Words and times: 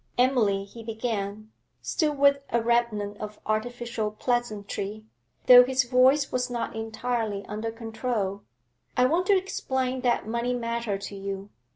'Emily,' 0.17 0.63
he 0.63 0.81
began, 0.81 1.51
still 1.79 2.15
with 2.15 2.39
a 2.49 2.59
remnant 2.59 3.19
of 3.19 3.39
artificial 3.45 4.09
pleasantry, 4.09 5.05
though 5.45 5.63
his 5.63 5.83
voice 5.83 6.31
was 6.31 6.49
not 6.49 6.75
entirely 6.75 7.45
under 7.45 7.69
control, 7.71 8.41
'I 8.97 9.05
want 9.05 9.27
to 9.27 9.37
explain 9.37 10.01
that 10.01 10.25
money 10.27 10.55
matter 10.55 10.97
to 10.97 11.15
you. 11.15 11.51